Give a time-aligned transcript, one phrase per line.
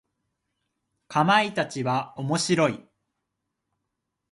[1.07, 2.89] かまいたちは面白い。